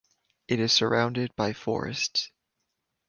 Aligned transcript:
It 0.47 0.59
is 0.59 0.73
surrounded 0.73 1.35
by 1.35 1.53
forests. 1.53 2.31